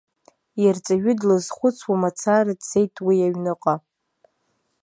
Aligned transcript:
Ирҵаҩы 0.63 1.13
длызхәыцуа 1.19 2.01
мацара 2.01 2.53
дцеит 2.59 2.95
уи 3.05 3.17
аҩныҟа. 3.27 3.75